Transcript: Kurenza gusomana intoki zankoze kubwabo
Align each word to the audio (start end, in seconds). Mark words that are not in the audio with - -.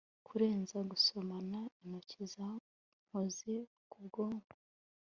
Kurenza 0.27 0.77
gusomana 0.91 1.59
intoki 1.81 2.21
zankoze 2.33 3.53
kubwabo 3.91 4.53